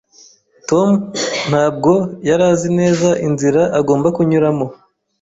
Tom 0.69 0.89
ntabwo 1.49 1.91
yari 2.29 2.43
azi 2.51 2.69
neza 2.79 3.09
inzira 3.27 3.61
agomba 3.79 4.07
kunyuramo. 4.15 4.65